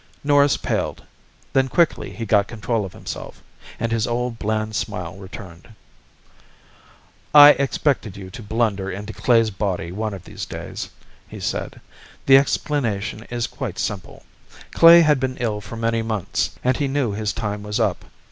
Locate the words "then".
1.53-1.67